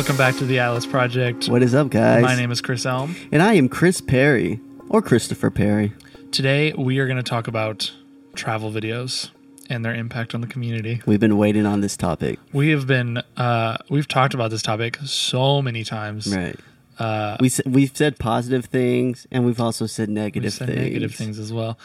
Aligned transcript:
Welcome 0.00 0.16
back 0.16 0.36
to 0.36 0.46
the 0.46 0.60
Atlas 0.60 0.86
Project. 0.86 1.50
What 1.50 1.62
is 1.62 1.74
up, 1.74 1.90
guys? 1.90 2.22
My 2.22 2.34
name 2.34 2.50
is 2.50 2.62
Chris 2.62 2.86
Elm. 2.86 3.14
and 3.30 3.42
I 3.42 3.52
am 3.52 3.68
Chris 3.68 4.00
Perry 4.00 4.58
or 4.88 5.02
Christopher 5.02 5.50
Perry. 5.50 5.92
Today 6.32 6.72
we 6.72 6.98
are 7.00 7.06
going 7.06 7.18
to 7.18 7.22
talk 7.22 7.46
about 7.46 7.92
travel 8.34 8.72
videos 8.72 9.28
and 9.68 9.84
their 9.84 9.94
impact 9.94 10.34
on 10.34 10.40
the 10.40 10.46
community. 10.46 11.02
We've 11.04 11.20
been 11.20 11.36
waiting 11.36 11.66
on 11.66 11.82
this 11.82 11.98
topic, 11.98 12.38
We 12.54 12.70
have 12.70 12.86
been 12.86 13.18
uh, 13.36 13.76
we've 13.90 14.08
talked 14.08 14.32
about 14.32 14.50
this 14.50 14.62
topic 14.62 14.96
so 15.04 15.60
many 15.60 15.84
times. 15.84 16.34
right? 16.34 16.58
Uh, 16.98 17.36
we 17.38 17.50
we've 17.66 17.94
said 17.94 18.18
positive 18.18 18.64
things, 18.64 19.26
and 19.30 19.44
we've 19.44 19.60
also 19.60 19.84
said 19.84 20.08
negative 20.08 20.54
said 20.54 20.68
things. 20.68 20.80
negative 20.80 21.14
things 21.14 21.38
as 21.38 21.52
well. 21.52 21.78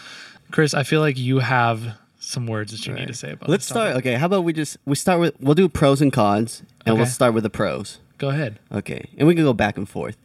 Chris, 0.51 0.73
I 0.73 0.83
feel 0.83 1.01
like 1.01 1.17
you 1.17 1.39
have 1.39 1.97
some 2.17 2.47
words 2.47 2.71
that 2.71 2.87
you 2.87 2.93
need 2.93 3.09
to 3.09 3.13
say 3.13 3.33
about. 3.33 3.49
Let's 3.49 3.65
start. 3.65 3.97
Okay, 3.97 4.13
how 4.13 4.27
about 4.27 4.45
we 4.45 4.53
just 4.53 4.77
we 4.85 4.95
start 4.95 5.19
with 5.19 5.35
we'll 5.41 5.53
do 5.53 5.67
pros 5.67 6.01
and 6.01 6.13
cons, 6.13 6.63
and 6.85 6.95
we'll 6.95 7.07
start 7.07 7.33
with 7.33 7.43
the 7.43 7.49
pros. 7.49 7.99
Go 8.17 8.29
ahead. 8.29 8.59
Okay, 8.71 9.09
and 9.17 9.27
we 9.27 9.35
can 9.35 9.43
go 9.43 9.53
back 9.53 9.77
and 9.77 9.87
forth. 9.87 10.17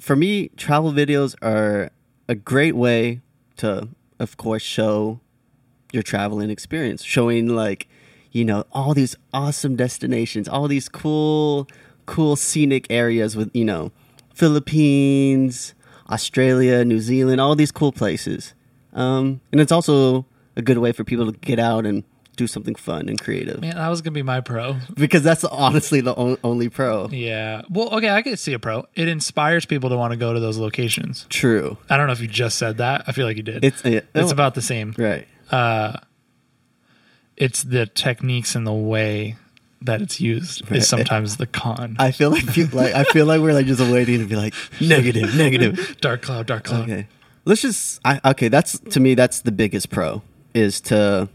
For 0.00 0.16
me, 0.16 0.48
travel 0.56 0.92
videos 0.92 1.34
are 1.42 1.90
a 2.28 2.34
great 2.34 2.76
way 2.76 3.20
to, 3.56 3.88
of 4.18 4.36
course, 4.36 4.62
show 4.62 5.20
your 5.92 6.02
traveling 6.02 6.50
experience, 6.50 7.02
showing 7.04 7.48
like, 7.48 7.88
you 8.32 8.44
know, 8.44 8.64
all 8.72 8.94
these 8.94 9.16
awesome 9.32 9.76
destinations, 9.76 10.48
all 10.48 10.66
these 10.66 10.88
cool, 10.88 11.68
cool 12.06 12.36
scenic 12.36 12.86
areas 12.90 13.36
with, 13.36 13.50
you 13.54 13.64
know, 13.64 13.92
Philippines, 14.34 15.74
Australia, 16.10 16.84
New 16.84 17.00
Zealand, 17.00 17.40
all 17.40 17.54
these 17.54 17.70
cool 17.70 17.92
places. 17.92 18.54
Um, 18.92 19.40
and 19.52 19.60
it's 19.60 19.72
also 19.72 20.26
a 20.56 20.62
good 20.62 20.78
way 20.78 20.92
for 20.92 21.04
people 21.04 21.30
to 21.30 21.38
get 21.38 21.58
out 21.58 21.86
and 21.86 22.04
do 22.36 22.46
something 22.46 22.74
fun 22.74 23.08
and 23.08 23.20
creative 23.20 23.60
Man, 23.60 23.76
that 23.76 23.88
was 23.88 24.02
gonna 24.02 24.14
be 24.14 24.22
my 24.22 24.40
pro. 24.40 24.76
because 24.94 25.22
that's 25.22 25.44
honestly 25.44 26.00
the 26.00 26.12
on- 26.14 26.38
only 26.44 26.68
pro. 26.68 27.08
Yeah. 27.08 27.62
Well, 27.70 27.90
okay, 27.96 28.10
I 28.10 28.22
could 28.22 28.38
see 28.38 28.52
a 28.52 28.58
pro. 28.58 28.86
It 28.94 29.08
inspires 29.08 29.64
people 29.64 29.90
to 29.90 29.96
want 29.96 30.12
to 30.12 30.16
go 30.16 30.32
to 30.32 30.40
those 30.40 30.58
locations. 30.58 31.26
True. 31.30 31.76
I 31.88 31.96
don't 31.96 32.06
know 32.06 32.12
if 32.12 32.20
you 32.20 32.28
just 32.28 32.58
said 32.58 32.78
that. 32.78 33.04
I 33.06 33.12
feel 33.12 33.26
like 33.26 33.36
you 33.36 33.42
did. 33.42 33.64
It's 33.64 33.84
it, 33.84 34.06
it's 34.14 34.30
oh, 34.30 34.32
about 34.32 34.54
the 34.54 34.62
same. 34.62 34.94
right. 34.98 35.26
Uh, 35.50 35.98
It's 37.36 37.62
the 37.64 37.86
techniques 37.86 38.54
and 38.54 38.66
the 38.66 38.72
way 38.72 39.36
that 39.82 40.00
it's 40.00 40.20
used 40.20 40.62
Right. 40.70 40.78
is 40.78 40.88
sometimes 40.88 41.36
the 41.36 41.46
con. 41.46 41.96
I 41.98 42.10
feel 42.10 42.30
like 42.30 42.56
you, 42.56 42.66
like 42.68 42.94
I 42.94 43.04
feel 43.04 43.26
like 43.26 43.40
we're 43.40 43.52
like 43.52 43.66
just 43.66 43.80
waiting 43.80 44.20
to 44.20 44.26
be 44.26 44.36
like 44.36 44.54
negative, 44.80 45.34
negative. 45.36 45.96
dark 46.00 46.22
cloud, 46.22 46.46
dark 46.46 46.64
cloud. 46.64 46.84
Okay, 46.84 47.06
let's 47.44 47.60
just. 47.62 48.00
I, 48.04 48.20
okay, 48.30 48.48
that's 48.48 48.78
to 48.78 49.00
me 49.00 49.14
that's 49.14 49.40
the 49.40 49.52
biggest 49.52 49.90
pro 49.90 50.22
is 50.54 50.80
to 50.82 51.28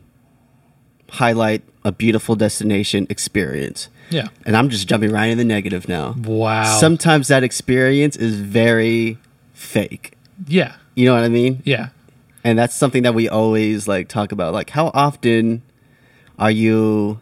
highlight 1.12 1.64
a 1.84 1.92
beautiful 1.92 2.36
destination 2.36 3.08
experience. 3.10 3.90
Yeah. 4.10 4.28
And 4.46 4.58
I'm 4.58 4.70
just 4.70 4.88
jumping 4.88 5.12
right 5.12 5.28
in 5.28 5.38
the 5.38 5.44
negative 5.46 5.88
now. 5.88 6.16
Wow. 6.18 6.78
Sometimes 6.80 7.28
that 7.28 7.44
experience 7.44 8.16
is 8.16 8.40
very 8.40 9.18
fake. 9.54 10.14
yeah. 10.48 10.76
You 10.96 11.06
know 11.06 11.14
what 11.16 11.24
I 11.24 11.30
mean? 11.30 11.62
Yeah. 11.64 11.90
And 12.44 12.60
that's 12.60 12.76
something 12.76 13.04
that 13.04 13.14
we 13.14 13.30
always 13.30 13.88
like 13.88 14.10
talk 14.10 14.32
about. 14.34 14.54
Like, 14.54 14.70
how 14.72 14.92
often 14.94 15.62
are 16.38 16.52
you 16.52 17.20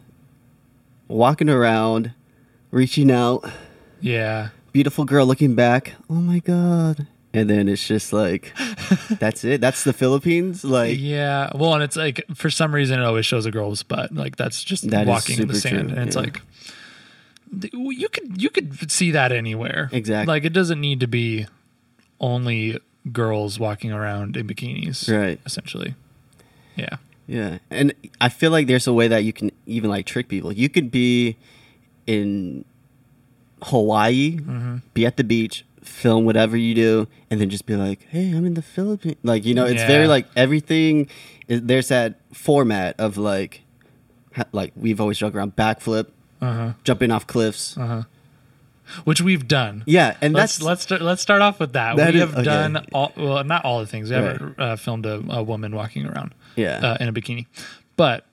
walking 1.06 1.48
around, 1.48 2.12
reaching 2.72 3.10
out? 3.10 3.44
Yeah. 4.00 4.48
beautiful 4.72 5.04
girl 5.04 5.26
looking 5.26 5.54
back. 5.54 5.94
Oh 6.10 6.14
my 6.14 6.38
god. 6.40 7.06
And 7.34 7.48
then 7.50 7.68
it's 7.68 7.86
just 7.86 8.12
like 8.12 8.52
that's 9.18 9.44
it. 9.44 9.60
That's 9.60 9.84
the 9.84 9.92
Philippines. 9.92 10.64
Like 10.64 10.98
Yeah. 10.98 11.50
Well, 11.54 11.74
and 11.74 11.82
it's 11.82 11.96
like 11.96 12.24
for 12.34 12.50
some 12.50 12.74
reason 12.74 13.00
it 13.00 13.04
always 13.04 13.26
shows 13.26 13.46
a 13.46 13.50
girl's 13.50 13.82
butt. 13.82 14.14
Like 14.14 14.36
that's 14.36 14.62
just 14.64 14.88
That 14.90 15.06
walking 15.06 15.40
in 15.40 15.48
the 15.48 15.54
sand, 15.54 15.88
true, 15.88 15.98
and 15.98 16.06
it's 16.08 16.16
yeah. 16.16 16.22
like 16.22 16.42
you 17.72 18.08
could 18.08 18.40
you 18.40 18.50
could 18.50 18.90
see 18.90 19.10
that 19.12 19.32
anywhere. 19.32 19.88
Exactly. 19.92 20.32
Like 20.32 20.44
it 20.44 20.52
doesn't 20.52 20.80
need 20.80 21.00
to 21.00 21.06
be 21.06 21.46
only 22.20 22.78
girls 23.12 23.58
walking 23.58 23.92
around 23.92 24.36
in 24.36 24.46
bikinis. 24.46 25.10
Right. 25.10 25.40
Essentially. 25.46 25.94
Yeah. 26.76 26.96
yeah. 27.26 27.58
And 27.70 27.94
I 28.20 28.28
feel 28.28 28.50
like 28.50 28.66
there's 28.66 28.86
a 28.86 28.92
way 28.92 29.08
that 29.08 29.24
you 29.24 29.32
can 29.32 29.50
even 29.66 29.90
like 29.90 30.06
trick 30.06 30.28
people. 30.28 30.52
You 30.52 30.68
could 30.68 30.90
be 30.90 31.36
in 32.06 32.64
Hawaii, 33.62 34.36
mm-hmm. 34.36 34.76
be 34.94 35.06
at 35.06 35.16
the 35.16 35.24
beach, 35.24 35.64
film 35.82 36.24
whatever 36.24 36.56
you 36.56 36.74
do, 36.74 37.06
and 37.30 37.40
then 37.40 37.50
just 37.50 37.66
be 37.66 37.76
like, 37.76 38.02
"Hey, 38.08 38.30
I'm 38.32 38.44
in 38.46 38.54
the 38.54 38.62
Philippines." 38.62 39.16
Like, 39.22 39.44
you 39.44 39.54
know, 39.54 39.64
it's 39.66 39.82
very 39.84 40.06
like 40.06 40.26
everything 40.36 41.08
is, 41.48 41.62
there's 41.62 41.88
that 41.88 42.20
format 42.32 42.94
of 42.98 43.16
like 43.16 43.62
ha- 44.34 44.44
like 44.52 44.72
we've 44.76 45.00
always 45.00 45.18
joked 45.18 45.34
around 45.36 45.56
backflip, 45.56 46.06
Uh 46.40 46.52
huh. 46.52 46.72
jumping 46.84 47.10
off 47.10 47.26
cliffs. 47.26 47.76
Uh 47.76 47.86
huh. 47.86 48.02
Which 49.04 49.20
we've 49.20 49.46
done. 49.46 49.82
Yeah, 49.86 50.16
and 50.22 50.32
let's 50.32 50.54
that's 50.56 50.62
let's 50.64 50.82
start, 50.82 51.02
let's 51.02 51.20
start 51.20 51.42
off 51.42 51.60
with 51.60 51.74
that. 51.74 51.96
That 51.96 52.14
we 52.14 52.20
is- 52.20 52.26
have 52.28 52.34
okay. 52.38 52.44
done 52.44 52.86
all 52.92 53.12
well, 53.16 53.44
not 53.44 53.64
all 53.64 53.80
the 53.80 53.86
things. 53.86 54.08
We 54.10 54.16
Right. 54.16 54.24
haven't 54.32 54.58
uh, 54.58 54.76
filmed 54.76 55.04
a, 55.04 55.22
a 55.28 55.42
woman 55.42 55.74
walking 55.74 56.06
around, 56.06 56.34
Yeah. 56.56 56.78
uh, 56.78 56.96
in 56.98 57.06
a 57.08 57.12
bikini, 57.12 57.44
but 57.96 58.24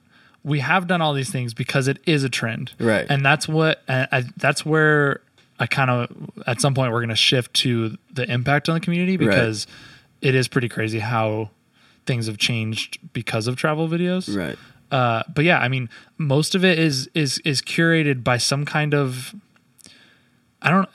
we 0.46 0.60
have 0.60 0.88
done 0.88 1.02
all 1.02 1.14
these 1.14 1.30
things 1.30 1.54
because 1.54 1.88
it 1.90 1.98
is 2.06 2.24
a 2.24 2.30
trend, 2.30 2.72
Right. 2.80 3.06
And 3.10 3.26
that's 3.26 3.48
what 3.50 3.82
uh, 3.90 4.06
I, 4.12 4.24
that's 4.38 4.66
where 4.66 5.20
I 5.60 5.68
kind 5.68 5.90
of 5.90 6.10
at 6.48 6.60
some 6.62 6.74
point 6.74 6.92
we're 6.92 7.00
going 7.00 7.10
to 7.10 7.16
shift 7.16 7.54
to 7.56 7.98
the 8.12 8.30
impact 8.30 8.68
on 8.68 8.76
the 8.76 8.82
community 8.82 9.18
because 9.18 9.68
it 10.22 10.36
is 10.36 10.48
pretty 10.48 10.70
crazy 10.70 11.00
how 11.00 11.50
things 12.06 12.28
have 12.28 12.38
changed 12.38 13.00
because 13.14 13.48
of 13.48 13.56
travel 13.56 13.88
videos, 13.88 14.36
right. 14.36 14.58
uh, 14.92 15.24
but 15.34 15.46
yeah, 15.46 15.60
I 15.60 15.68
mean, 15.68 15.90
most 16.18 16.56
of 16.56 16.66
it 16.66 16.78
is 16.78 17.10
is 17.14 17.40
is 17.40 17.62
curated 17.62 18.24
by 18.24 18.38
some 18.38 18.66
kind 18.66 18.94
of. 18.94 19.34
I 20.62 20.72
don't 20.72 20.90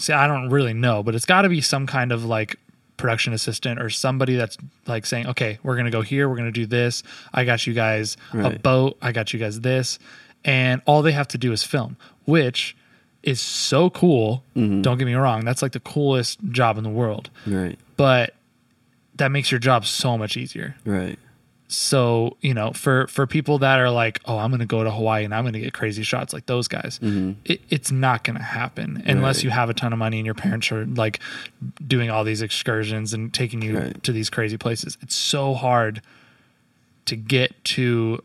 see. 0.00 0.12
I 0.12 0.26
don't 0.26 0.48
really 0.50 0.74
know, 0.74 1.02
but 1.02 1.14
it's 1.14 1.24
got 1.24 1.42
to 1.42 1.48
be 1.48 1.60
some 1.60 1.86
kind 1.86 2.12
of 2.12 2.24
like 2.24 2.56
production 2.96 3.32
assistant 3.32 3.80
or 3.80 3.90
somebody 3.90 4.36
that's 4.36 4.56
like 4.86 5.06
saying, 5.06 5.26
"Okay, 5.26 5.58
we're 5.62 5.76
gonna 5.76 5.90
go 5.90 6.02
here. 6.02 6.28
We're 6.28 6.36
gonna 6.36 6.52
do 6.52 6.66
this. 6.66 7.02
I 7.34 7.44
got 7.44 7.66
you 7.66 7.74
guys 7.74 8.16
a 8.32 8.58
boat. 8.58 8.96
I 9.02 9.12
got 9.12 9.32
you 9.32 9.40
guys 9.40 9.60
this," 9.60 9.98
and 10.44 10.82
all 10.86 11.02
they 11.02 11.12
have 11.12 11.28
to 11.28 11.38
do 11.38 11.52
is 11.52 11.64
film, 11.64 11.96
which 12.26 12.76
is 13.28 13.40
so 13.40 13.90
cool. 13.90 14.42
Mm-hmm. 14.56 14.82
Don't 14.82 14.98
get 14.98 15.04
me 15.06 15.14
wrong. 15.14 15.44
That's 15.44 15.62
like 15.62 15.72
the 15.72 15.80
coolest 15.80 16.38
job 16.50 16.78
in 16.78 16.84
the 16.84 16.90
world, 16.90 17.30
Right. 17.46 17.78
but 17.96 18.34
that 19.16 19.30
makes 19.30 19.50
your 19.50 19.58
job 19.60 19.84
so 19.84 20.16
much 20.16 20.36
easier 20.36 20.76
Right. 20.84 21.18
so 21.66 22.36
you 22.40 22.54
know 22.54 22.70
for 22.72 23.08
for 23.08 23.26
people 23.26 23.58
that 23.58 23.80
are 23.80 23.90
like 23.90 24.20
oh 24.26 24.38
i'm 24.38 24.50
gonna 24.52 24.64
go 24.64 24.84
to 24.84 24.90
hawaii 24.92 25.24
and 25.24 25.34
i'm 25.34 25.44
gonna 25.44 25.58
get 25.58 25.74
crazy 25.74 26.02
shots 26.04 26.32
like 26.32 26.46
those 26.46 26.68
guys 26.68 27.00
it, 27.44 27.60
it's 27.68 27.90
not 27.90 28.22
gonna 28.24 28.40
happen 28.42 29.02
unless 29.04 29.08
Mm-hmm. 29.08 29.22
Right. 29.24 29.44
you 29.44 29.50
have 29.50 29.68
a 29.70 29.74
ton 29.74 29.92
of 29.92 29.98
money 29.98 30.18
and 30.18 30.24
your 30.24 30.36
parents 30.36 30.70
are 30.70 30.86
like 30.86 31.18
doing 31.84 32.10
all 32.10 32.22
these 32.24 32.42
excursions 32.42 33.12
and 33.12 33.34
taking 33.34 33.60
you 33.60 33.76
Right. 33.78 34.02
to 34.04 34.12
these 34.12 34.30
crazy 34.30 34.56
places 34.56 34.96
it's 35.02 35.16
so 35.16 35.52
hard 35.54 36.00
to 37.06 37.16
get 37.16 37.52
to 37.74 38.22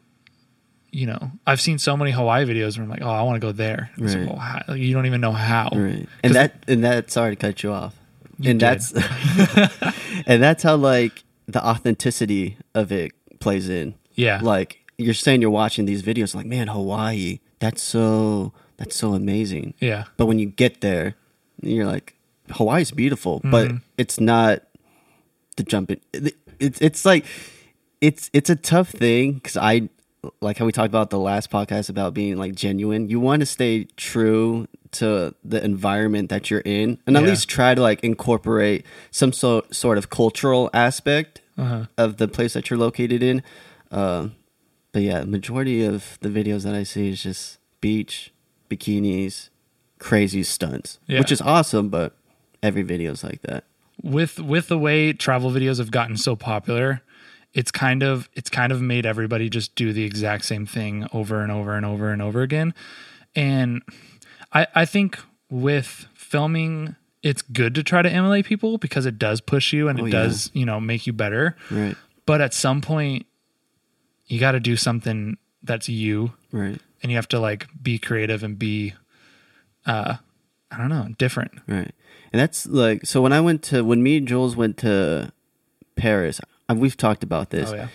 you 0.96 1.08
know 1.08 1.32
i've 1.48 1.60
seen 1.60 1.78
so 1.80 1.98
many 1.98 2.12
hawaii 2.12 2.46
videos 2.46 2.78
where 2.78 2.84
i'm 2.84 2.90
like 2.90 3.02
oh 3.02 3.10
i 3.10 3.22
want 3.24 3.36
to 3.36 3.40
go 3.48 3.52
there 3.52 3.90
It's 3.98 4.14
like, 4.16 4.28
well, 4.28 4.38
how- 4.38 4.74
you 4.76 4.94
don't 4.94 5.08
even 5.08 5.22
know 5.22 5.32
how 5.32 5.70
Right. 5.74 6.08
And 6.24 6.36
that 6.36 6.64
and 6.68 6.84
that 6.84 7.10
sorry 7.12 7.36
to 7.36 7.40
cut 7.46 7.64
you 7.64 7.72
off. 7.72 7.96
You 8.40 8.52
and 8.52 8.60
did. 8.60 8.66
that's 8.66 8.92
and 10.28 10.42
that's 10.42 10.64
how 10.64 10.76
like 10.76 11.24
the 11.48 11.66
authenticity 11.66 12.58
of 12.74 12.92
it 12.92 13.12
plays 13.40 13.70
in. 13.70 13.96
yeah 14.16 14.40
Like 14.42 14.80
you're 14.98 15.14
saying 15.14 15.42
you're 15.42 15.50
watching 15.64 15.86
these 15.86 16.04
videos 16.04 16.36
like, 16.36 16.46
man, 16.46 16.68
Hawaii, 16.68 17.40
that's 17.60 17.82
so 17.82 18.54
that's 18.78 18.96
so 18.96 19.14
amazing. 19.14 19.74
yeah 19.80 20.04
But 20.18 20.28
when 20.28 20.38
you 20.40 20.46
get 20.48 20.82
there, 20.82 21.16
you're 21.62 21.86
like, 21.88 22.16
Hawaii's 22.52 22.92
beautiful, 22.92 23.42
but 23.44 23.68
Mhm. 23.70 23.82
it's 23.98 24.20
not 24.20 24.64
the 25.58 25.64
jumping. 25.64 26.00
It's 26.60 26.80
it's 26.82 27.06
like 27.06 27.26
it's 28.02 28.30
it's 28.34 28.50
a 28.50 28.56
tough 28.56 28.90
thing 28.90 29.34
because 29.34 29.58
I 29.58 29.90
like 30.42 30.58
how 30.58 30.66
we 30.66 30.72
talked 30.72 30.88
about 30.90 31.10
the 31.10 31.20
last 31.20 31.50
podcast 31.50 31.90
about 31.90 32.14
being 32.14 32.38
like 32.38 32.56
genuine. 32.56 33.10
You 33.10 33.20
want 33.20 33.42
to 33.42 33.46
stay 33.46 33.86
true 33.98 34.68
to 34.92 35.34
the 35.44 35.64
environment 35.64 36.30
that 36.30 36.50
you're 36.50 36.62
in, 36.66 37.00
and 37.08 37.18
at 37.18 37.24
Yeah. 37.24 37.30
least 37.30 37.50
try 37.50 37.74
to 37.76 37.82
like 37.82 38.04
incorporate 38.04 38.86
some 39.12 39.34
so, 39.34 39.66
sort 39.72 39.98
of 39.98 40.10
cultural 40.10 40.70
aspect 40.74 41.42
uh-huh. 41.58 41.86
of 41.98 42.18
the 42.18 42.28
place 42.28 42.54
that 42.54 42.70
you're 42.70 42.80
located 42.80 43.24
in. 43.24 43.42
Uh, 43.92 44.30
but 44.92 45.02
yeah, 45.02 45.24
majority 45.24 45.84
of 45.84 46.18
the 46.22 46.30
videos 46.30 46.64
that 46.64 46.76
I 46.76 46.84
see 46.84 47.10
is 47.10 47.24
just 47.24 47.58
beach, 47.82 48.32
bikinis, 48.70 49.50
crazy 50.00 50.44
stunts, 50.44 51.00
Yeah. 51.08 51.20
which 51.20 51.32
is 51.32 51.42
awesome. 51.42 51.90
But 51.90 52.16
every 52.62 52.84
video 52.84 53.12
is 53.12 53.24
like 53.24 53.42
that. 53.44 53.64
with 54.02 54.40
with 54.40 54.68
the 54.68 54.78
way 54.78 55.14
travel 55.14 55.52
videos 55.52 55.78
have 55.80 55.92
gotten 55.92 56.18
so 56.18 56.36
popular 56.36 57.02
it's 57.54 57.72
kind 57.72 58.04
of 58.04 58.30
it's 58.34 58.50
kind 58.50 58.72
of 58.72 58.82
made 58.82 59.06
everybody 59.06 59.50
just 59.50 59.76
do 59.76 59.94
the 59.94 60.04
exact 60.04 60.46
same 60.46 60.66
thing 60.66 61.08
over 61.14 61.42
and 61.42 61.52
over 61.52 61.76
and 61.76 61.86
over 61.86 62.12
and 62.12 62.22
over 62.22 62.42
again 62.42 62.74
and 63.36 63.82
i 64.52 64.66
i 64.76 64.86
think 64.86 65.20
with 65.50 66.08
filming 66.14 66.96
it's 67.22 67.42
good 67.42 67.76
to 67.76 67.84
try 67.84 68.02
to 68.02 68.10
emulate 68.10 68.46
people 68.46 68.78
because 68.78 69.06
it 69.06 69.18
does 69.20 69.40
push 69.42 69.72
you 69.72 69.88
and 69.88 70.00
it 70.00 70.02
Oh, 70.02 70.06
yeah. 70.06 70.12
does 70.12 70.50
you 70.54 70.66
know 70.66 70.80
make 70.80 71.06
you 71.08 71.14
better 71.14 71.56
Right, 71.72 71.96
but 72.26 72.42
at 72.42 72.54
some 72.54 72.82
point 72.82 73.26
you 74.28 74.40
got 74.40 74.54
to 74.54 74.60
do 74.60 74.76
something 74.76 75.38
that's 75.62 75.88
you 75.90 76.34
right, 76.52 76.80
and 77.02 77.12
you 77.12 77.18
have 77.18 77.28
to 77.30 77.40
like 77.40 77.68
be 77.82 77.98
creative 78.00 78.44
and 78.44 78.58
be 78.58 78.94
uh 79.86 80.16
I 80.72 80.78
don't 80.78 80.90
know, 80.90 81.08
different. 81.20 81.52
Right. 81.68 81.92
And 82.32 82.40
that's 82.42 82.66
like 82.66 83.06
so 83.06 83.22
when 83.22 83.32
I 83.32 83.40
went 83.42 83.62
to 83.66 83.84
when 83.86 84.02
me 84.02 84.18
and 84.18 84.28
Jules 84.28 84.56
went 84.56 84.78
to 84.78 85.32
Paris, 85.96 86.42
uh, 86.70 86.76
we've 86.76 86.98
talked 86.98 87.24
about 87.24 87.50
this. 87.50 87.72
Oh 87.72 87.76
yeah. 87.76 87.88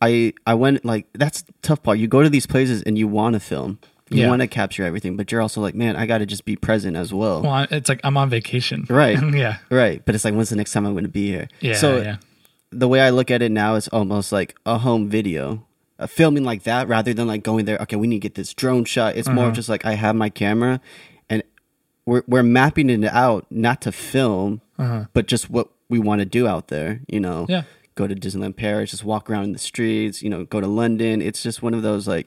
I 0.00 0.32
I 0.46 0.54
went 0.54 0.84
like 0.84 1.06
that's 1.12 1.42
the 1.42 1.52
tough 1.62 1.82
part. 1.82 1.98
You 1.98 2.08
go 2.08 2.22
to 2.22 2.28
these 2.30 2.46
places 2.46 2.82
and 2.82 2.98
you 2.98 3.06
want 3.08 3.34
to 3.34 3.40
film. 3.40 3.78
You 4.10 4.22
Yeah. 4.22 4.28
want 4.28 4.42
to 4.42 4.46
capture 4.48 4.84
everything, 4.84 5.16
but 5.16 5.32
you're 5.32 5.40
also 5.40 5.60
like, 5.62 5.74
man, 5.74 5.96
I 5.96 6.04
got 6.06 6.18
to 6.18 6.26
just 6.26 6.44
be 6.44 6.54
present 6.56 6.96
as 6.96 7.14
well. 7.14 7.42
Well, 7.42 7.66
it's 7.70 7.88
like 7.88 8.00
I'm 8.04 8.16
on 8.16 8.28
vacation. 8.28 8.84
Right. 8.90 9.18
yeah. 9.34 9.58
Right. 9.70 10.04
But 10.04 10.14
it's 10.14 10.24
like 10.24 10.34
when's 10.34 10.50
the 10.50 10.56
next 10.56 10.72
time 10.72 10.84
I'm 10.86 10.92
going 10.92 11.04
to 11.04 11.10
be 11.10 11.28
here? 11.28 11.48
Yeah. 11.60 11.74
So 11.74 11.98
yeah. 12.02 12.16
the 12.70 12.88
way 12.88 13.00
I 13.00 13.10
look 13.10 13.30
at 13.30 13.40
it 13.42 13.52
now 13.52 13.74
is 13.76 13.88
almost 13.88 14.32
like 14.32 14.54
a 14.66 14.78
home 14.78 15.08
video. 15.08 15.66
Filming 16.08 16.42
like 16.42 16.64
that 16.64 16.88
rather 16.88 17.14
than 17.14 17.28
like 17.28 17.44
going 17.44 17.64
there, 17.64 17.78
okay, 17.78 17.94
we 17.94 18.08
need 18.08 18.16
to 18.16 18.20
get 18.28 18.34
this 18.34 18.52
drone 18.54 18.84
shot. 18.84 19.14
It's 19.16 19.28
more 19.28 19.44
Uh-huh. 19.46 19.54
just 19.54 19.68
like 19.68 19.86
I 19.86 19.92
have 19.94 20.16
my 20.16 20.30
camera 20.30 20.80
and 21.30 21.44
we're 22.06 22.24
we're 22.26 22.42
mapping 22.42 22.90
it 22.90 23.04
out 23.04 23.46
not 23.50 23.80
to 23.82 23.92
film, 23.92 24.62
Uh-huh. 24.80 25.04
but 25.12 25.26
just 25.28 25.48
what 25.48 25.68
we 25.88 26.00
want 26.00 26.18
to 26.18 26.24
do 26.24 26.48
out 26.48 26.68
there, 26.68 27.00
you 27.06 27.20
know. 27.20 27.46
Yeah. 27.48 27.62
Go 27.94 28.06
to 28.06 28.14
Disneyland 28.14 28.56
Paris, 28.56 28.90
just 28.90 29.04
walk 29.04 29.28
around 29.28 29.44
in 29.44 29.52
the 29.52 29.58
streets, 29.58 30.22
you 30.22 30.30
know, 30.30 30.44
go 30.44 30.60
to 30.60 30.66
London. 30.66 31.20
It's 31.20 31.42
just 31.42 31.62
one 31.62 31.74
of 31.74 31.82
those 31.82 32.08
like 32.08 32.26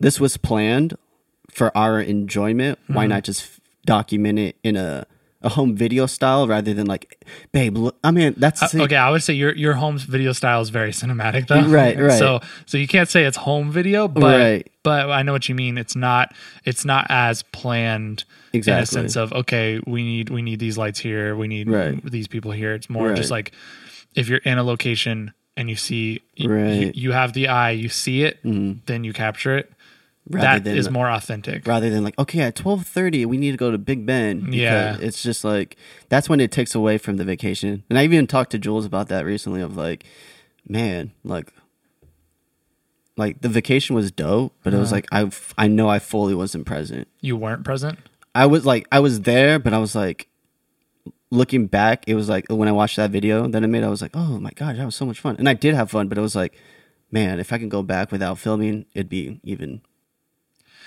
this 0.00 0.20
was 0.20 0.36
planned 0.36 0.96
for 1.50 1.76
our 1.76 2.00
enjoyment. 2.00 2.78
Mm-hmm. 2.84 2.94
Why 2.94 3.06
not 3.06 3.24
just 3.24 3.60
document 3.86 4.38
it 4.38 4.56
in 4.62 4.76
a 4.76 5.06
a 5.42 5.50
home 5.50 5.76
video 5.76 6.06
style 6.06 6.48
rather 6.48 6.72
than 6.72 6.86
like, 6.86 7.22
babe, 7.52 7.76
look, 7.76 7.96
I 8.02 8.10
mean, 8.10 8.34
that's 8.38 8.62
Uh, 8.62 8.84
okay, 8.84 8.96
I 8.96 9.10
would 9.10 9.22
say 9.22 9.34
your 9.34 9.54
your 9.54 9.74
home 9.74 9.98
video 9.98 10.32
style 10.32 10.62
is 10.62 10.70
very 10.70 10.90
cinematic 10.90 11.48
though. 11.48 11.60
Right, 11.66 11.98
right. 12.00 12.18
So 12.18 12.40
so 12.64 12.78
you 12.78 12.88
can't 12.88 13.08
say 13.10 13.24
it's 13.24 13.36
home 13.36 13.70
video, 13.70 14.08
but 14.08 14.22
Right. 14.22 14.72
but 14.82 15.10
I 15.10 15.22
know 15.22 15.32
what 15.32 15.48
you 15.48 15.54
mean. 15.54 15.76
It's 15.76 15.94
not 15.94 16.34
it's 16.64 16.84
not 16.86 17.06
as 17.10 17.42
planned 17.42 18.24
in 18.54 18.66
a 18.68 18.86
sense 18.86 19.16
of 19.16 19.32
okay, 19.34 19.80
we 19.86 20.02
need 20.02 20.30
we 20.30 20.40
need 20.40 20.60
these 20.60 20.78
lights 20.78 20.98
here, 20.98 21.36
we 21.36 21.46
need 21.46 21.68
Right. 21.68 22.02
these 22.10 22.26
people 22.26 22.52
here. 22.52 22.72
It's 22.72 22.88
more 22.88 23.12
just 23.12 23.30
like 23.30 23.52
if 24.14 24.28
you're 24.28 24.38
in 24.38 24.58
a 24.58 24.62
location 24.62 25.32
and 25.56 25.68
you 25.70 25.76
see 25.76 26.22
Right. 26.38 26.48
Mm-hmm. 26.48 26.82
you, 26.82 26.92
you 26.94 27.12
have 27.12 27.32
the 27.32 27.48
eye, 27.48 27.70
you 27.70 27.88
see 27.88 28.22
it, 28.24 28.38
then 28.42 29.04
you 29.04 29.12
capture 29.12 29.56
it. 29.56 29.70
Rather 30.30 30.46
That 30.58 30.64
than 30.64 30.76
is 30.78 30.90
more 30.90 31.10
authentic. 31.10 31.66
rather 31.66 31.90
than 31.90 32.02
like 32.02 32.18
okay 32.18 32.40
at 32.40 32.54
12:30 32.56 33.26
we 33.26 33.36
need 33.36 33.50
to 33.50 33.58
go 33.58 33.70
to 33.70 33.76
Big 33.76 34.06
Ben 34.06 34.40
because 34.40 34.54
Yeah. 34.54 34.96
it's 34.98 35.22
just 35.22 35.44
like 35.44 35.76
that's 36.08 36.30
when 36.30 36.40
it 36.40 36.50
takes 36.50 36.74
away 36.74 36.96
from 36.96 37.18
the 37.18 37.24
vacation 37.26 37.82
and 37.90 37.98
I 37.98 38.04
even 38.04 38.26
talked 38.26 38.50
to 38.52 38.58
Jules 38.58 38.86
about 38.86 39.08
that 39.08 39.26
recently 39.26 39.60
of 39.60 39.76
like 39.76 40.04
man 40.66 41.12
like 41.24 41.52
like 43.16 43.42
the 43.42 43.48
vacation 43.50 43.94
was 43.94 44.10
dope 44.10 44.54
but 44.62 44.72
it 44.72 44.78
was 44.78 44.90
like 44.92 45.06
I, 45.12 45.22
like 45.24 45.34
I 45.58 45.64
I 45.64 45.68
know 45.68 45.88
I 45.90 45.98
fully 45.98 46.34
wasn't 46.34 46.64
present 46.66 47.06
You 47.20 47.36
weren't 47.36 47.62
present. 47.64 47.98
I 48.34 48.46
was 48.46 48.64
like 48.64 48.86
I 48.90 49.00
was 49.00 49.20
there 49.22 49.58
but 49.58 49.74
I 49.74 49.78
was 49.78 49.94
like 49.94 50.28
looking 51.34 51.66
back 51.66 52.04
it 52.06 52.14
was 52.14 52.28
like 52.28 52.46
when 52.48 52.68
I 52.68 52.72
watched 52.72 52.96
that 52.96 53.10
video 53.10 53.46
that 53.48 53.62
I 53.62 53.66
made 53.66 53.84
I 53.84 53.88
was 53.88 54.02
like 54.02 54.12
oh 54.14 54.38
my 54.38 54.50
gosh, 54.50 54.76
that 54.76 54.84
was 54.84 54.96
so 54.96 55.06
much 55.06 55.20
fun 55.20 55.36
and 55.38 55.48
I 55.48 55.54
did 55.54 55.74
have 55.74 55.90
fun 55.90 56.08
but 56.08 56.18
it 56.18 56.20
was 56.20 56.36
like 56.36 56.56
man 57.10 57.40
if 57.40 57.52
I 57.52 57.58
can 57.58 57.68
go 57.68 57.82
back 57.82 58.12
without 58.12 58.38
filming 58.38 58.86
it'd 58.94 59.08
be 59.08 59.40
even 59.42 59.82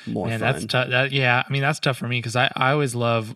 more 0.05 0.27
Man, 0.27 0.39
fun 0.39 0.53
that's 0.53 0.65
tough. 0.65 0.89
That, 0.89 1.11
yeah, 1.11 1.44
I 1.47 1.51
mean 1.51 1.61
that's 1.61 1.79
tough 1.79 1.97
for 1.97 2.07
me 2.07 2.19
because 2.19 2.35
I, 2.35 2.51
I 2.55 2.71
always 2.71 2.95
love 2.95 3.35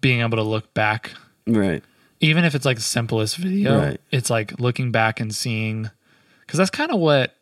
being 0.00 0.20
able 0.20 0.36
to 0.36 0.44
look 0.44 0.72
back, 0.74 1.12
right 1.46 1.82
even 2.20 2.44
if 2.44 2.54
it's 2.54 2.64
like 2.64 2.76
the 2.76 2.82
simplest 2.82 3.36
video. 3.36 3.78
Right. 3.78 4.00
It's 4.10 4.30
like 4.30 4.58
looking 4.58 4.90
back 4.90 5.20
and 5.20 5.34
seeing, 5.34 5.90
because 6.40 6.58
that's 6.58 6.70
kind 6.70 6.90
of 6.90 6.98
what 6.98 7.36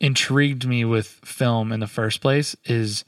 intrigued 0.00 0.66
me 0.66 0.84
with 0.84 1.06
film 1.06 1.72
in 1.72 1.80
the 1.80 1.86
first 1.86 2.20
place. 2.20 2.56
Is 2.64 3.04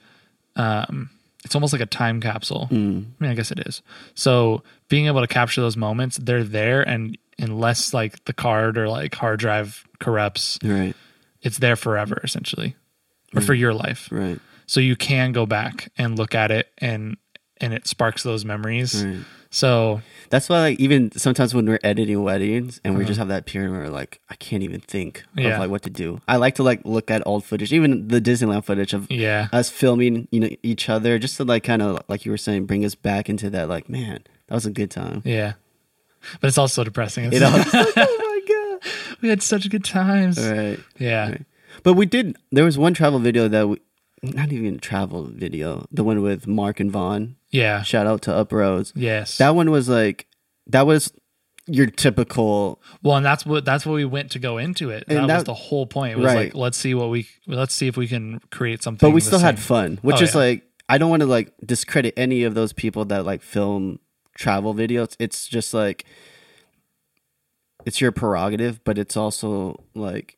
um, 0.57 1.11
it's 1.45 1.55
almost 1.55 1.73
like 1.73 1.83
a 1.83 1.87
time 1.87 2.21
capsule. 2.21 2.69
Mm. 2.71 3.05
I 3.05 3.23
mean, 3.23 3.31
I 3.31 3.35
guess 3.35 3.51
it 3.51 3.61
is. 3.67 3.83
So 4.15 4.63
being 4.89 5.07
able 5.07 5.21
to 5.21 5.27
capture 5.27 5.61
those 5.61 5.77
moments, 5.77 6.19
they're 6.19 6.45
there, 6.45 6.83
and 6.83 7.17
unless 7.39 7.95
like 7.95 8.25
the 8.25 8.33
card 8.33 8.77
or 8.77 8.89
like 8.89 9.15
hard 9.15 9.41
drive 9.41 9.87
corrupts, 10.01 10.59
right 10.63 10.95
it's 11.41 11.59
there 11.59 11.77
forever 11.77 12.21
essentially, 12.25 12.75
or 13.35 13.41
for 13.41 13.55
your 13.55 13.73
life 13.73 14.09
right 14.11 14.41
so 14.69 14.81
you 14.81 14.95
can 14.95 15.33
go 15.33 15.47
back 15.47 15.91
and 15.97 16.19
look 16.19 16.35
at 16.35 16.51
it 16.51 16.71
and 16.79 17.17
and 17.61 17.73
it 17.75 17.87
sparks 17.87 18.23
those 18.23 18.45
memories 18.45 19.05
Right. 19.05 19.21
so 19.51 20.01
That's 20.31 20.49
why, 20.51 20.61
like, 20.61 20.81
even 20.81 21.11
sometimes 21.13 21.55
when 21.55 21.65
we're 21.67 21.79
editing 21.83 22.23
weddings 22.23 22.81
and 22.85 22.99
we 22.99 23.05
just 23.07 23.19
have 23.19 23.29
that 23.29 23.47
period 23.47 23.71
where, 23.73 23.89
like, 23.89 24.21
I 24.29 24.35
can't 24.35 24.63
even 24.63 24.81
think 24.81 25.25
Uh-huh. 25.37 25.41
Yeah. 25.49 25.55
of 25.55 25.61
like 25.61 25.71
what 25.71 25.83
to 25.83 25.91
do. 25.91 26.21
I 26.29 26.37
like 26.37 26.55
to 26.57 26.63
like 26.63 26.83
look 26.85 27.11
at 27.11 27.23
old 27.27 27.45
footage, 27.45 27.73
even 27.73 28.09
the 28.09 28.21
Disneyland 28.21 28.65
footage 28.65 28.93
of 28.93 29.11
yeah 29.11 29.49
us 29.53 29.71
filming, 29.71 30.29
you 30.31 30.41
know, 30.41 30.49
each 30.63 30.89
other, 30.91 31.19
just 31.19 31.37
to 31.39 31.45
like 31.45 31.63
kind 31.65 31.81
of 31.83 32.03
like 32.09 32.25
you 32.27 32.31
were 32.31 32.37
saying, 32.39 32.67
bring 32.67 32.85
us 32.85 32.95
back 32.95 33.29
into 33.31 33.49
that. 33.51 33.69
Like, 33.69 33.89
man, 33.89 34.21
that 34.49 34.55
was 34.55 34.67
a 34.67 34.71
good 34.71 34.91
time. 34.91 35.23
yeah 35.25 35.55
but 36.41 36.49
it's 36.49 36.59
also 36.59 36.83
depressing 36.85 37.27
It's 37.33 37.37
It's 37.41 37.75
like, 37.75 37.95
oh 37.97 38.19
my 38.29 38.81
god, 38.81 38.93
we 39.23 39.29
had 39.29 39.41
such 39.43 39.71
good 39.71 39.85
times 39.85 40.37
right. 40.39 40.79
yeah 40.99 41.29
Right. 41.31 41.45
But 41.85 41.95
we 41.95 42.07
did. 42.07 42.37
There 42.51 42.65
was 42.65 42.77
one 42.77 42.93
travel 42.93 43.19
video 43.21 43.47
that 43.49 43.69
we, 43.69 43.79
not 44.23 44.53
even 44.53 44.75
a 44.77 44.79
travel 44.79 45.25
video, 45.25 45.87
the 45.93 46.03
one 46.05 46.23
with 46.23 46.47
Mark 46.47 46.81
and 46.81 46.91
Vaughn. 46.91 47.37
yeah 47.51 47.83
Shout 47.83 48.07
out 48.07 48.23
to 48.23 48.35
Up 48.35 48.53
Roads. 48.53 48.93
yes 48.97 49.39
That 49.39 49.55
one 49.55 49.71
was 49.71 49.89
like, 49.89 50.27
that 50.67 50.87
was 50.87 51.13
your 51.71 51.85
typical 51.87 52.81
well 53.03 53.17
and 53.17 53.27
that's 53.27 53.45
what 53.45 53.63
that's 53.63 53.85
what 53.85 53.93
we 53.93 54.05
went 54.07 54.31
to 54.31 54.39
go 54.39 54.57
into 54.57 54.89
it 54.89 55.05
that, 55.07 55.19
And 55.19 55.27
was 55.27 55.41
that- 55.41 55.45
the 55.45 55.53
whole 55.53 55.87
point 55.87 56.13
it 56.13 56.17
was 56.17 56.25
Right. 56.25 56.47
like 56.47 56.55
let's 56.55 56.79
see 56.79 56.95
what 56.95 57.11
we 57.11 57.29
let's 57.47 57.75
see 57.75 57.87
if 57.87 57.95
we 57.95 58.09
can 58.09 58.41
create 58.51 58.83
something 58.83 59.07
but 59.07 59.13
we 59.15 59.21
still 59.21 59.39
had 59.39 59.59
fun 59.59 59.99
which 60.01 60.17
Oh, 60.21 60.23
is 60.25 60.33
yeah. 60.35 60.41
like 60.41 60.63
i 60.89 60.97
don't 60.97 61.11
want 61.11 61.21
to 61.21 61.27
like 61.27 61.53
discredit 61.63 62.15
any 62.17 62.43
of 62.45 62.55
those 62.55 62.73
people 62.73 63.05
that 63.05 63.27
like 63.27 63.43
film 63.43 63.99
travel 64.35 64.73
videos 64.75 65.15
it's 65.19 65.47
just 65.47 65.75
like 65.75 66.07
it's 67.85 68.01
your 68.01 68.13
prerogative 68.13 68.83
but 68.85 68.97
it's 68.97 69.15
also 69.17 69.85
like 69.95 70.38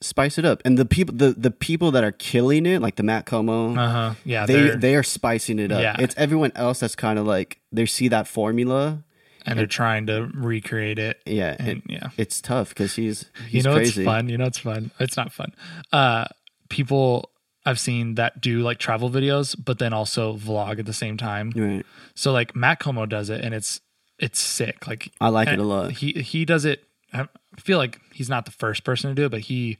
spice 0.00 0.38
it 0.38 0.44
up. 0.44 0.62
And 0.64 0.78
the 0.78 0.84
people 0.84 1.14
the, 1.14 1.32
the 1.32 1.50
people 1.50 1.90
that 1.92 2.04
are 2.04 2.12
killing 2.12 2.66
it 2.66 2.80
like 2.80 2.96
the 2.96 3.02
matt 3.02 3.26
Komo 3.26 3.76
uh-huh. 3.76 4.14
Yeah 4.24 4.46
they 4.46 4.70
they're, 4.76 5.02
spicing 5.02 5.58
it 5.58 5.72
up. 5.72 5.80
Yeah. 5.80 5.96
it's 5.98 6.14
everyone 6.16 6.52
else 6.54 6.80
that's 6.80 6.96
kind 6.96 7.18
of 7.18 7.26
like 7.26 7.60
they 7.72 7.86
see 7.86 8.08
that 8.08 8.26
formula 8.26 9.02
and 9.46 9.58
they're 9.58 9.66
trying 9.66 10.06
to 10.06 10.30
recreate 10.34 10.98
it. 10.98 11.20
Yeah 11.26 11.56
and 11.58 11.68
and 11.68 11.82
yeah. 11.88 12.08
it's 12.16 12.40
tough 12.40 12.70
because 12.70 12.94
he's 12.94 13.30
he's 13.48 13.64
you 13.64 13.70
know 13.70 13.76
crazy. 13.76 14.02
it's 14.02 14.06
fun? 14.06 14.28
You 14.28 14.38
know 14.38 14.46
it's 14.46 14.58
fun? 14.58 14.90
It's 14.98 15.16
not 15.16 15.32
fun. 15.32 15.54
Uh 15.92 16.26
people 16.68 17.30
i've 17.66 17.80
seen 17.80 18.16
that 18.16 18.40
do 18.40 18.60
like 18.60 18.78
travel 18.78 19.08
videos 19.08 19.54
but 19.62 19.78
then 19.78 19.92
also 19.92 20.36
vlog 20.36 20.78
at 20.78 20.86
the 20.86 20.92
same 20.92 21.16
time. 21.16 21.52
Right. 21.54 21.86
So 22.14 22.32
like 22.32 22.54
matt 22.56 22.80
Komo 22.80 23.08
does 23.08 23.30
it 23.30 23.42
and 23.42 23.54
it's 23.54 23.80
it's 24.18 24.38
sick. 24.40 24.86
Like 24.86 25.12
i 25.20 25.28
like 25.28 25.48
it 25.48 25.58
a 25.58 25.64
lot. 25.64 25.92
he 25.92 26.12
he 26.12 26.44
does 26.44 26.64
it 26.64 26.84
i 27.14 27.26
feel 27.58 27.78
like 27.78 28.00
he's 28.12 28.28
not 28.28 28.44
the 28.44 28.50
first 28.50 28.84
person 28.84 29.08
to 29.10 29.14
do 29.14 29.24
it 29.26 29.30
but 29.30 29.40
he 29.40 29.78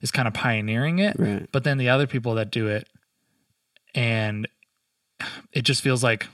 is 0.00 0.10
kind 0.10 0.28
of 0.28 0.32
pioneering 0.34 0.98
it 1.00 1.16
Right. 1.18 1.48
but 1.52 1.64
then 1.64 1.76
the 1.78 1.88
other 1.88 2.06
people 2.06 2.34
that 2.36 2.50
do 2.50 2.68
it 2.68 2.88
and 3.94 4.48
it 5.52 5.62
just 5.62 5.82
feels 5.82 6.02
like 6.04 6.26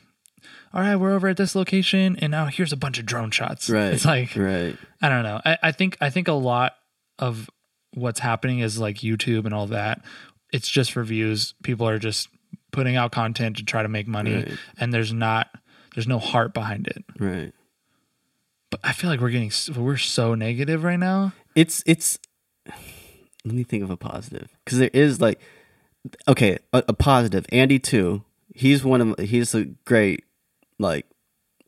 all 0.73 0.81
right 0.81 0.97
we're 0.97 1.15
over 1.15 1.29
at 1.29 1.37
this 1.37 1.55
location 1.55 2.17
and 2.21 2.31
now 2.31 2.47
here's 2.47 2.73
a 2.73 2.77
bunch 2.77 2.99
of 2.99 3.07
drone 3.07 3.31
shots 3.31 3.71
right 3.71 3.93
it's 3.95 4.05
like 4.05 4.35
right 4.37 4.77
I 5.03 5.09
don't 5.11 5.23
know. 5.23 5.39
I, 5.45 5.59
I 5.65 5.73
think 5.73 5.99
I 6.01 6.09
think 6.09 6.29
a 6.29 6.33
lot 6.33 6.77
of 7.19 7.51
what's 7.93 8.21
happening 8.21 8.61
is 8.61 8.79
like 8.79 8.97
YouTube 8.97 9.45
and 9.45 9.53
all 9.53 9.67
that. 9.67 10.03
It's 10.51 10.67
just 10.71 10.93
for 10.93 11.05
views. 11.05 11.53
People 11.63 11.87
are 11.87 11.99
just 11.99 12.29
putting 12.73 12.97
out 12.97 13.13
content 13.13 13.59
to 13.59 13.65
try 13.67 13.83
to 13.83 13.89
make 13.89 14.09
money, 14.09 14.35
Right. 14.37 14.59
and 14.79 14.95
there's 14.95 15.13
not 15.13 15.49
there's 15.95 16.09
no 16.09 16.19
heart 16.19 16.55
behind 16.55 16.87
it. 16.89 17.05
right 17.19 17.53
But 18.75 18.89
I 18.89 18.93
feel 18.93 19.09
like 19.09 19.21
we're 19.21 19.31
getting 19.31 19.53
we're 19.77 19.97
so 19.97 20.35
negative 20.35 20.83
right 20.83 20.99
now. 20.99 21.33
it's 21.55 21.83
it's 21.87 22.19
let 22.67 23.55
me 23.55 23.63
think 23.63 23.85
of 23.85 23.91
a 23.91 23.97
positive 23.97 24.49
because 24.65 24.79
there 24.79 24.91
is 24.93 25.21
like 25.21 25.39
okay 26.27 26.59
a, 26.73 26.83
a 26.89 26.93
positive 26.93 27.47
andy 27.53 27.79
To 27.79 28.25
he's 28.53 28.85
one 28.85 29.01
of 29.01 29.19
he's 29.21 29.55
a 29.55 29.65
great 29.85 30.25
like 30.81 31.07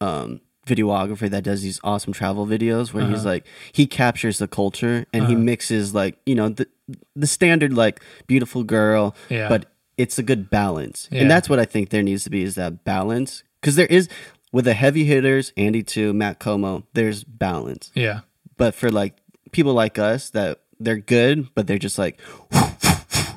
um 0.00 0.40
videographer 0.66 1.30
that 1.30 1.44
does 1.44 1.62
these 1.62 1.78
awesome 1.84 2.12
travel 2.12 2.44
videos 2.44 2.92
where 2.92 3.04
he's 3.06 3.20
Uh-huh. 3.20 3.28
like 3.34 3.46
he 3.70 3.86
captures 3.86 4.38
the 4.38 4.48
culture 4.48 5.06
and 5.12 5.26
he 5.26 5.34
Uh-huh. 5.34 5.42
mixes 5.44 5.94
like 5.94 6.18
you 6.26 6.34
know 6.34 6.48
the 6.48 6.66
the 7.14 7.26
standard 7.28 7.72
like 7.72 8.02
beautiful 8.26 8.64
girl 8.64 9.14
Yeah. 9.28 9.48
but 9.48 9.66
it's 9.96 10.18
a 10.18 10.25
good 10.25 10.50
balance 10.50 11.08
Yeah. 11.12 11.20
and 11.22 11.30
that's 11.30 11.48
what 11.48 11.60
i 11.60 11.64
think 11.66 11.90
there 11.90 12.02
needs 12.02 12.25
to 12.25 12.30
be 12.30 12.42
is 12.42 12.56
that 12.56 12.84
balance 12.84 13.44
because 13.60 13.76
there 13.76 13.86
is 13.86 14.08
with 14.56 14.64
the 14.64 14.75
heavy 14.75 15.04
hitters 15.04 15.52
andy 15.56 15.82
To 15.82 16.12
matt 16.12 16.40
Komo 16.40 16.84
there's 16.94 17.22
balance 17.25 17.90
Yeah, 17.94 18.20
but 18.56 18.75
for 18.75 18.90
like 18.90 19.14
people 19.52 19.75
like 19.75 19.98
us 19.98 20.30
that 20.30 20.60
they're 20.80 20.96
good, 20.98 21.54
but 21.54 21.66
they're 21.66 21.78
just 21.78 21.98
like 21.98 22.18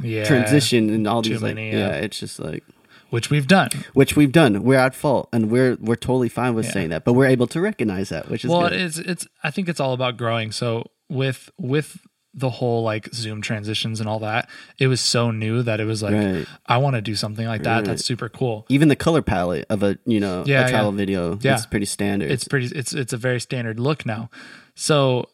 yeah. 0.02 0.24
transition 0.26 0.90
and 0.90 1.08
all 1.08 1.22
Too 1.22 1.34
these 1.34 1.42
like 1.44 1.58
yeah. 1.58 1.72
yeah. 1.72 2.06
it's 2.06 2.20
just 2.20 2.40
like 2.40 2.64
which 3.10 3.30
we've 3.30 3.48
done. 3.48 3.70
which 3.94 4.16
we've 4.16 4.32
done. 4.32 4.62
We're 4.64 4.78
at 4.78 4.94
fault, 4.94 5.30
and 5.34 5.50
we're 5.50 5.78
we're 5.82 5.96
totally 5.96 6.30
fine 6.30 6.54
with 6.54 6.66
Yeah. 6.66 6.72
saying 6.74 6.90
that, 6.92 7.06
but 7.06 7.14
we're 7.14 7.26
able 7.26 7.48
to 7.48 7.60
recognize 7.60 8.10
that, 8.10 8.30
which 8.30 8.46
is 8.46 8.52
well 8.52 8.70
good. 8.70 8.80
it's 8.80 8.98
it's 9.00 9.28
i 9.44 9.50
think 9.52 9.68
it's 9.68 9.80
all 9.80 9.94
about 9.94 10.16
growing 10.16 10.52
so 10.52 10.90
with 11.10 11.50
with 11.58 11.98
the 12.34 12.50
whole 12.50 12.84
like 12.84 13.12
Zoom 13.14 13.42
transitions 13.42 14.00
and 14.00 14.08
all 14.08 14.20
that. 14.20 14.48
It 14.78 14.88
was 14.88 15.02
so 15.02 15.32
new 15.32 15.64
that 15.64 15.80
it 15.80 15.86
was 15.86 16.04
like 16.04 16.14
Right. 16.14 16.46
I 16.68 16.78
want 16.78 16.96
to 16.96 17.02
do 17.02 17.16
something 17.16 17.48
like 17.48 17.64
that. 17.64 17.78
Right. 17.78 17.86
That's 17.86 18.06
super 18.06 18.30
cool. 18.30 18.66
Even 18.70 18.88
the 18.88 18.96
color 18.96 19.22
palette 19.22 19.66
of 19.70 19.82
a 19.84 19.98
you 20.06 20.20
know 20.20 20.44
Yeah, 20.46 20.68
a 20.68 20.70
travel 20.70 20.92
yeah. 20.92 20.98
video, 20.98 21.40
Yeah. 21.42 21.56
it's 21.56 21.66
pretty 21.66 21.88
standard. 21.88 22.30
It's 22.32 22.48
pretty 22.48 22.68
it's 22.68 22.94
it's 22.94 23.14
a 23.14 23.18
very 23.18 23.40
standard 23.40 23.80
look 23.80 24.06
now. 24.06 24.30
So 24.76 25.30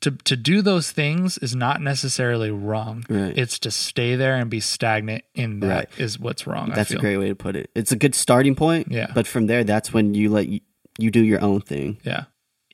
to 0.00 0.10
to 0.12 0.36
do 0.36 0.60
those 0.62 0.92
things 0.92 1.38
is 1.38 1.56
not 1.56 1.80
necessarily 1.80 2.50
wrong. 2.50 3.04
Right. 3.08 3.36
It's 3.36 3.58
to 3.60 3.70
stay 3.70 4.14
there 4.14 4.36
and 4.36 4.50
be 4.50 4.60
stagnant 4.60 5.24
in 5.34 5.60
that 5.60 5.88
is 5.96 6.18
Right. 6.18 6.24
what's 6.24 6.46
wrong. 6.46 6.70
That's 6.74 6.90
a 6.92 6.96
great 6.98 7.16
way 7.16 7.28
to 7.28 7.34
put 7.34 7.56
it. 7.56 7.70
It's 7.74 7.90
a 7.90 7.96
good 7.96 8.14
starting 8.14 8.54
point. 8.54 8.88
Yeah. 8.92 9.10
But 9.14 9.26
from 9.26 9.46
there, 9.46 9.64
that's 9.64 9.92
when 9.92 10.14
you 10.14 10.28
let 10.30 10.46
you, 10.46 10.60
you 10.98 11.10
do 11.10 11.20
your 11.20 11.40
own 11.42 11.62
thing. 11.62 11.98
Yeah. 12.04 12.24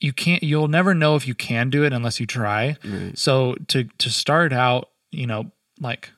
You 0.04 0.12
can't 0.12 0.42
you'll 0.42 0.68
never 0.68 0.92
know 0.94 1.16
if 1.16 1.26
you 1.26 1.34
can 1.34 1.70
do 1.70 1.84
it 1.84 1.92
unless 1.92 2.20
you 2.20 2.26
try. 2.26 2.76
Right. 2.84 3.16
So 3.16 3.54
to 3.68 3.84
to 3.98 4.10
start 4.10 4.52
out, 4.52 4.90
you 5.10 5.26
know, 5.26 5.50
like 5.80 6.10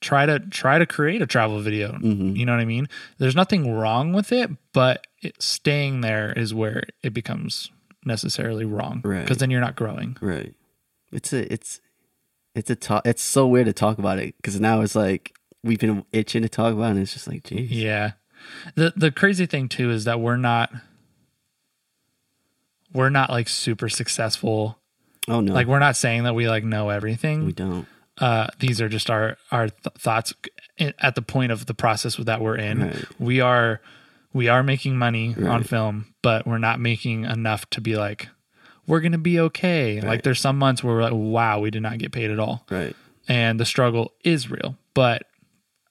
try 0.00 0.26
to 0.26 0.38
try 0.38 0.78
to 0.78 0.86
create 0.86 1.22
a 1.22 1.26
travel 1.26 1.60
video. 1.60 1.92
Mhm. 1.92 2.36
You 2.36 2.44
know 2.46 2.52
what 2.52 2.60
I 2.60 2.64
mean? 2.64 2.88
There's 3.18 3.36
nothing 3.36 3.72
wrong 3.72 4.12
with 4.12 4.32
it, 4.32 4.50
but 4.72 5.06
it, 5.22 5.40
staying 5.42 6.00
there 6.02 6.32
is 6.32 6.52
where 6.54 6.82
it 7.02 7.12
becomes 7.14 7.70
necessarily 8.04 8.64
wrong 8.64 9.00
Right. 9.04 9.20
because 9.22 9.38
then 9.38 9.50
you're 9.50 9.60
not 9.60 9.76
growing. 9.76 10.16
Right. 10.20 10.54
It's 11.12 11.32
a 11.32 11.52
it's 11.52 11.80
it's 12.54 12.70
a 12.70 12.76
talk. 12.76 13.06
It's 13.06 13.22
so 13.22 13.46
weird 13.46 13.66
to 13.66 13.72
talk 13.72 13.98
about 13.98 14.18
it 14.18 14.34
because 14.38 14.60
now 14.60 14.80
it's 14.82 14.94
like 14.96 15.34
we've 15.64 15.78
been 15.80 16.04
itching 16.12 16.42
to 16.42 16.48
talk 16.48 16.72
about 16.72 16.88
it. 16.88 16.90
and 16.90 16.98
It's 17.00 17.12
just 17.14 17.28
like, 17.28 17.44
geez. 17.44 17.70
Yeah. 17.72 18.12
The 18.74 18.92
the 18.96 19.10
crazy 19.10 19.46
thing 19.46 19.68
too 19.68 19.90
is 19.90 20.04
that 20.04 20.20
we're 20.20 20.36
not 20.36 20.70
we're 22.92 23.10
not 23.10 23.30
like 23.30 23.48
super 23.48 23.88
successful. 23.88 24.78
Oh 25.28 25.40
no, 25.40 25.52
Like 25.52 25.66
we're 25.66 25.78
not 25.78 25.96
saying 25.96 26.24
that 26.24 26.34
we 26.34 26.48
like 26.48 26.64
know 26.64 26.88
everything. 26.90 27.46
we 27.46 27.52
don't. 27.52 27.86
uh, 28.18 28.48
these 28.58 28.80
are 28.80 28.88
just 28.88 29.08
our 29.10 29.36
our 29.50 29.68
th- 29.68 29.94
thoughts 29.98 30.34
at 30.78 31.14
the 31.14 31.22
point 31.22 31.52
of 31.52 31.66
the 31.66 31.74
process 31.74 32.16
that 32.16 32.40
we're 32.40 32.56
in. 32.56 32.80
Right. 32.82 33.04
We 33.18 33.40
are 33.40 33.80
we 34.32 34.48
are 34.48 34.62
making 34.62 34.96
money 34.98 35.34
on 35.38 35.62
film, 35.62 36.14
but 36.22 36.46
we're 36.46 36.58
not 36.58 36.80
making 36.80 37.24
enough 37.24 37.68
to 37.70 37.80
be 37.80 37.96
like 37.96 38.28
we're 38.86 39.00
gonna 39.00 39.18
be 39.18 39.38
okay. 39.40 40.00
Like 40.00 40.22
there's 40.22 40.40
some 40.40 40.58
months 40.58 40.82
where 40.82 40.94
we're 40.94 41.02
like, 41.02 41.12
wow, 41.14 41.60
we 41.60 41.70
did 41.70 41.82
not 41.82 41.98
get 41.98 42.10
paid 42.12 42.30
at 42.30 42.38
all, 42.40 42.66
Right. 42.70 42.96
and 43.28 43.60
the 43.60 43.64
struggle 43.64 44.12
is 44.24 44.50
real. 44.50 44.76
But 44.94 45.22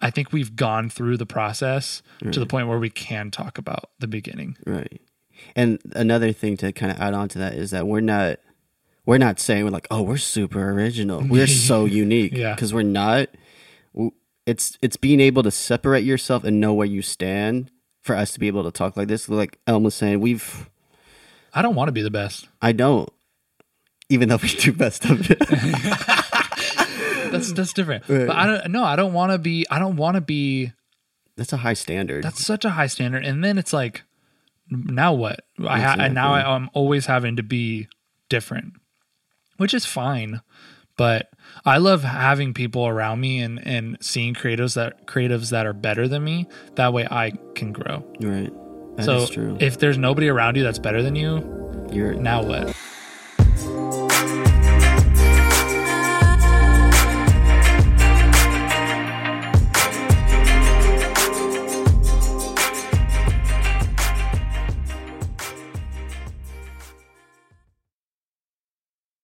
I 0.01 0.09
think 0.09 0.33
we've 0.33 0.55
gone 0.55 0.89
through 0.89 1.17
the 1.17 1.25
process 1.27 2.01
to 2.31 2.39
the 2.39 2.45
point 2.47 2.67
where 2.67 2.79
we 2.79 2.89
can 2.89 3.31
talk 3.31 3.57
about 3.57 3.91
the 3.99 4.07
beginning. 4.07 4.57
Right. 4.65 4.99
And 5.55 5.79
another 5.93 6.31
thing 6.31 6.57
to 6.57 6.71
kind 6.71 6.91
of 6.91 6.99
add 6.99 7.13
on 7.13 7.29
to 7.29 7.39
that 7.39 7.53
is 7.53 7.71
that 7.71 7.87
we're 7.87 8.01
not 8.01 8.39
we're 9.05 9.17
not 9.17 9.39
saying 9.39 9.63
we're 9.63 9.71
like, 9.71 9.87
oh, 9.91 10.01
we're 10.01 10.17
super 10.17 10.71
original. 10.71 11.23
We're 11.27 11.47
so 11.47 11.85
unique. 12.03 12.33
Yeah. 12.33 12.53
Because 12.53 12.73
we're 12.73 12.83
not. 12.83 13.29
It's 14.45 14.77
it's 14.81 14.97
being 14.97 15.19
able 15.19 15.43
to 15.43 15.51
separate 15.51 16.03
yourself 16.03 16.43
and 16.43 16.59
know 16.59 16.73
where 16.73 16.87
you 16.87 17.01
stand 17.01 17.71
for 18.01 18.15
us 18.15 18.33
to 18.33 18.39
be 18.39 18.47
able 18.47 18.63
to 18.63 18.71
talk 18.71 18.97
like 18.97 19.07
this. 19.07 19.29
Like 19.29 19.59
Elm 19.67 19.83
was 19.83 19.95
saying, 19.95 20.19
we've 20.19 20.69
I 21.53 21.61
don't 21.61 21.75
want 21.75 21.89
to 21.89 21.91
be 21.91 22.01
the 22.01 22.11
best. 22.11 22.47
I 22.61 22.71
don't. 22.71 23.09
Even 24.09 24.29
though 24.29 24.39
we 24.41 24.49
do 24.49 24.73
best 24.73 25.05
of 25.05 25.29
it. 25.29 25.39
That's 27.31 27.53
that's 27.53 27.71
different. 27.71 28.03
Right. 28.09 28.27
But 28.27 28.35
I 28.35 28.45
don't. 28.45 28.71
No, 28.71 28.83
I 28.83 28.97
don't 28.97 29.13
want 29.13 29.31
to 29.31 29.37
be. 29.37 29.65
I 29.71 29.79
don't 29.79 29.95
want 29.95 30.15
to 30.15 30.21
be. 30.21 30.73
That's 31.37 31.53
a 31.53 31.57
high 31.57 31.75
standard. 31.75 32.25
That's 32.25 32.45
such 32.45 32.65
a 32.65 32.71
high 32.71 32.87
standard. 32.87 33.25
And 33.25 33.41
then 33.41 33.57
it's 33.57 33.71
like, 33.71 34.03
now 34.71 35.13
what? 35.13 35.41
I 35.67 35.79
ha- 35.79 35.95
and 35.99 36.15
now 36.15 36.33
I, 36.33 36.55
I'm 36.55 36.69
always 36.73 37.05
having 37.05 37.35
to 37.35 37.43
be 37.43 37.87
different, 38.29 38.73
which 39.57 39.73
is 39.73 39.85
fine. 39.85 40.41
But 40.97 41.29
I 41.65 41.77
love 41.77 42.03
having 42.03 42.53
people 42.53 42.87
around 42.87 43.19
me 43.19 43.39
and 43.41 43.65
and 43.65 43.97
seeing 44.01 44.33
creatives 44.33 44.75
that 44.75 45.05
creatives 45.07 45.49
that 45.51 45.65
are 45.65 45.73
better 45.73 46.07
than 46.07 46.23
me. 46.23 46.47
That 46.75 46.93
way 46.93 47.07
I 47.09 47.31
can 47.55 47.71
grow. 47.71 48.05
right. 48.19 48.51
That 48.97 49.05
so 49.05 49.25
true. 49.25 49.57
if 49.59 49.79
there's 49.79 49.97
nobody 49.97 50.27
around 50.27 50.57
you 50.57 50.63
that's 50.63 50.79
better 50.79 51.01
than 51.01 51.15
you, 51.15 51.87
You're 51.91 52.13
now 52.13 52.43
what? 52.43 52.75